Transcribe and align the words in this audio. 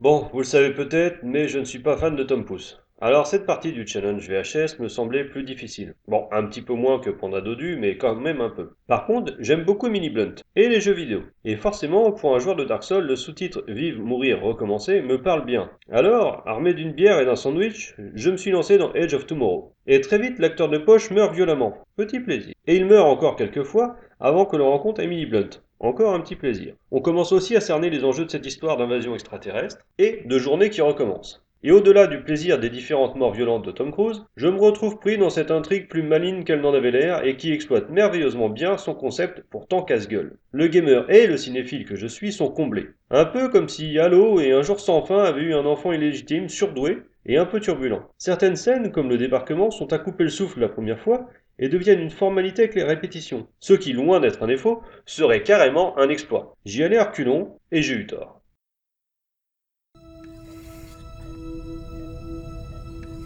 Bon, 0.00 0.30
vous 0.32 0.38
le 0.38 0.44
savez 0.44 0.70
peut-être, 0.70 1.18
mais 1.22 1.46
je 1.46 1.58
ne 1.58 1.64
suis 1.64 1.78
pas 1.78 1.98
fan 1.98 2.16
de 2.16 2.22
Tom 2.22 2.46
Pouce. 2.46 2.82
Alors 3.02 3.26
cette 3.26 3.44
partie 3.44 3.72
du 3.72 3.86
challenge 3.86 4.30
VHS 4.30 4.78
me 4.78 4.88
semblait 4.88 5.24
plus 5.24 5.42
difficile. 5.42 5.94
Bon, 6.08 6.26
un 6.32 6.46
petit 6.46 6.62
peu 6.62 6.72
moins 6.72 7.00
que 7.00 7.10
Panda 7.10 7.42
Dodu, 7.42 7.76
mais 7.76 7.98
quand 7.98 8.14
même 8.14 8.40
un 8.40 8.48
peu. 8.48 8.70
Par 8.86 9.04
contre, 9.04 9.34
j'aime 9.40 9.64
beaucoup 9.64 9.90
Mini 9.90 10.08
Blunt 10.08 10.36
et 10.56 10.70
les 10.70 10.80
jeux 10.80 10.94
vidéo. 10.94 11.20
Et 11.44 11.56
forcément, 11.56 12.12
pour 12.12 12.34
un 12.34 12.38
joueur 12.38 12.56
de 12.56 12.64
Dark 12.64 12.82
Souls, 12.82 13.04
le 13.04 13.14
sous-titre 13.14 13.62
Vive, 13.68 14.00
mourir, 14.00 14.40
recommencer 14.40 15.02
me 15.02 15.20
parle 15.20 15.44
bien. 15.44 15.70
Alors, 15.92 16.44
armé 16.46 16.72
d'une 16.72 16.92
bière 16.92 17.20
et 17.20 17.26
d'un 17.26 17.36
sandwich, 17.36 17.94
je 18.14 18.30
me 18.30 18.38
suis 18.38 18.52
lancé 18.52 18.78
dans 18.78 18.94
Edge 18.94 19.12
of 19.12 19.26
Tomorrow. 19.26 19.74
Et 19.86 20.00
très 20.00 20.18
vite, 20.18 20.38
l'acteur 20.38 20.70
de 20.70 20.78
poche 20.78 21.10
meurt 21.10 21.34
violemment. 21.34 21.76
Petit 21.98 22.20
plaisir. 22.20 22.54
Et 22.66 22.74
il 22.74 22.86
meurt 22.86 23.06
encore 23.06 23.36
quelques 23.36 23.64
fois 23.64 23.96
avant 24.18 24.46
que 24.46 24.56
l'on 24.56 24.70
rencontre 24.70 25.02
Emily 25.02 25.26
Blunt. 25.26 25.60
Encore 25.82 26.12
un 26.12 26.20
petit 26.20 26.36
plaisir. 26.36 26.74
On 26.90 27.00
commence 27.00 27.32
aussi 27.32 27.56
à 27.56 27.60
cerner 27.62 27.88
les 27.88 28.04
enjeux 28.04 28.26
de 28.26 28.30
cette 28.30 28.44
histoire 28.44 28.76
d'invasion 28.76 29.14
extraterrestre 29.14 29.78
et 29.96 30.22
de 30.26 30.38
journée 30.38 30.68
qui 30.68 30.82
recommence. 30.82 31.42
Et 31.62 31.72
au-delà 31.72 32.06
du 32.06 32.22
plaisir 32.22 32.58
des 32.58 32.68
différentes 32.68 33.16
morts 33.16 33.32
violentes 33.32 33.64
de 33.64 33.70
Tom 33.70 33.90
Cruise, 33.90 34.22
je 34.36 34.48
me 34.48 34.60
retrouve 34.60 34.98
pris 34.98 35.16
dans 35.16 35.30
cette 35.30 35.50
intrigue 35.50 35.88
plus 35.88 36.02
maligne 36.02 36.44
qu'elle 36.44 36.60
n'en 36.60 36.74
avait 36.74 36.90
l'air 36.90 37.24
et 37.24 37.38
qui 37.38 37.52
exploite 37.52 37.88
merveilleusement 37.88 38.50
bien 38.50 38.76
son 38.76 38.94
concept 38.94 39.42
pourtant 39.48 39.82
casse-gueule. 39.82 40.36
Le 40.52 40.66
gamer 40.66 41.10
et 41.10 41.26
le 41.26 41.38
cinéphile 41.38 41.86
que 41.86 41.96
je 41.96 42.06
suis 42.06 42.32
sont 42.32 42.50
comblés. 42.50 42.88
Un 43.10 43.24
peu 43.24 43.48
comme 43.48 43.70
si 43.70 43.98
Halo 43.98 44.38
et 44.38 44.52
Un 44.52 44.62
jour 44.62 44.80
sans 44.80 45.02
fin 45.06 45.24
avaient 45.24 45.42
eu 45.42 45.54
un 45.54 45.64
enfant 45.64 45.92
illégitime, 45.92 46.50
surdoué 46.50 46.98
et 47.24 47.38
un 47.38 47.46
peu 47.46 47.58
turbulent. 47.58 48.02
Certaines 48.18 48.56
scènes, 48.56 48.92
comme 48.92 49.08
le 49.08 49.16
débarquement, 49.18 49.70
sont 49.70 49.92
à 49.94 49.98
couper 49.98 50.24
le 50.24 50.30
souffle 50.30 50.60
la 50.60 50.68
première 50.68 51.00
fois 51.00 51.26
et 51.60 51.68
deviennent 51.68 52.00
une 52.00 52.10
formalité 52.10 52.62
avec 52.62 52.74
les 52.74 52.82
répétitions. 52.82 53.46
Ce 53.60 53.74
qui, 53.74 53.92
loin 53.92 54.18
d'être 54.18 54.42
un 54.42 54.46
défaut, 54.48 54.82
serait 55.04 55.42
carrément 55.42 55.96
un 55.98 56.08
exploit. 56.08 56.56
J'y 56.64 56.82
allais 56.82 56.96
à 56.96 57.04
reculons 57.04 57.58
et 57.70 57.82
j'ai 57.82 57.94
eu 57.94 58.06
tort. 58.06 58.40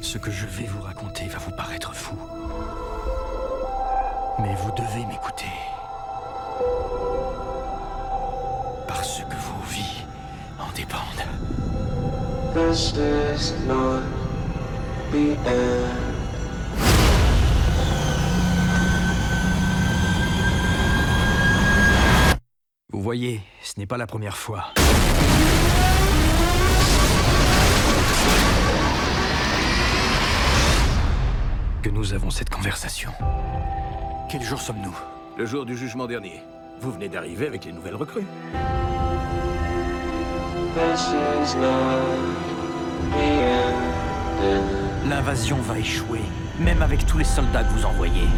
Ce 0.00 0.16
que 0.16 0.30
je 0.30 0.46
vais 0.46 0.66
vous 0.66 0.80
raconter 0.80 1.26
va 1.26 1.38
vous 1.38 1.54
paraître 1.56 1.94
fou. 1.94 2.16
Mais 4.40 4.54
vous 4.54 4.72
devez 4.72 5.06
m'écouter. 5.06 5.46
Parce 8.88 9.20
que 9.20 9.34
vos 9.34 9.62
vies 9.68 10.04
en 10.58 10.72
dépendent. 10.72 11.26
This 12.54 12.92
is 12.92 13.52
not 13.66 14.02
the 15.12 15.36
end. 15.46 16.09
Voyez, 23.10 23.40
ce 23.60 23.72
n'est 23.76 23.86
pas 23.86 23.96
la 23.96 24.06
première 24.06 24.36
fois. 24.36 24.66
que 31.82 31.90
nous 31.90 32.12
avons 32.12 32.30
cette 32.30 32.50
conversation. 32.50 33.10
Quel 34.30 34.42
jour 34.42 34.60
sommes-nous? 34.60 34.96
Le 35.36 35.44
jour 35.44 35.66
du 35.66 35.76
jugement 35.76 36.06
dernier. 36.06 36.40
Vous 36.80 36.92
venez 36.92 37.08
d'arriver 37.08 37.48
avec 37.48 37.64
les 37.64 37.72
nouvelles 37.72 37.96
recrues. 37.96 38.26
L'invasion 45.08 45.56
va 45.56 45.78
échouer, 45.80 46.20
même 46.60 46.80
avec 46.80 47.04
tous 47.06 47.18
les 47.18 47.24
soldats 47.24 47.64
que 47.64 47.72
vous 47.72 47.86
envoyez. 47.86 48.28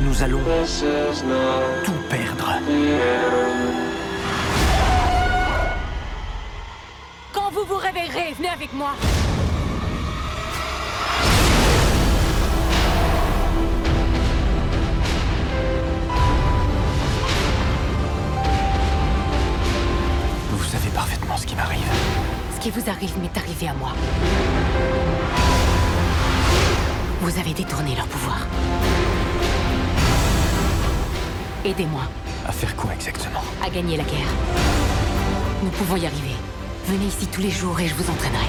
Nous 0.00 0.22
allons 0.22 0.40
tout 1.84 2.00
perdre. 2.08 2.54
Venez 8.36 8.48
avec 8.48 8.72
moi. 8.72 8.92
Vous 20.50 20.64
savez 20.64 20.90
parfaitement 20.90 21.36
ce 21.36 21.46
qui 21.46 21.54
m'arrive. 21.54 21.80
Ce 22.54 22.60
qui 22.60 22.70
vous 22.70 22.88
arrive 22.88 23.18
m'est 23.20 23.36
arrivé 23.36 23.68
à 23.68 23.74
moi. 23.74 23.92
Vous 27.20 27.38
avez 27.38 27.52
détourné 27.52 27.94
leur 27.96 28.06
pouvoir. 28.06 28.46
Aidez-moi 31.64 32.02
À 32.46 32.52
faire 32.52 32.76
quoi 32.76 32.92
exactement? 32.94 33.42
À 33.64 33.68
gagner 33.68 33.96
la 33.96 34.04
guerre. 34.04 34.28
Nous 35.62 35.70
pouvons 35.70 35.96
y 35.96 36.06
arriver. 36.06 36.35
Venez 36.88 37.06
ici 37.06 37.26
tous 37.26 37.40
les 37.40 37.50
jours 37.50 37.80
et 37.80 37.88
je 37.88 37.94
vous 37.96 38.08
entraînerai. 38.08 38.46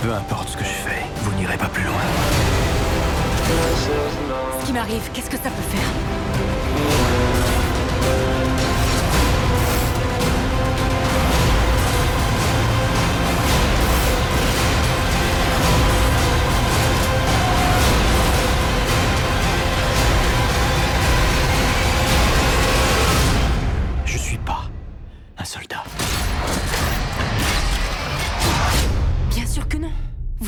Peu 0.00 0.12
importe 0.12 0.50
ce 0.50 0.56
que 0.56 0.62
je 0.62 0.68
fais, 0.68 1.04
vous 1.22 1.32
n'irez 1.32 1.56
pas 1.56 1.66
plus 1.66 1.82
loin. 1.82 1.94
Ce 4.60 4.66
qui 4.66 4.72
m'arrive, 4.72 5.02
qu'est-ce 5.12 5.30
que 5.30 5.36
ça 5.36 5.50
peut 5.50 5.76
faire? 5.76 7.07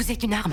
Vous 0.01 0.11
êtes 0.11 0.23
une 0.23 0.33
arme. 0.33 0.53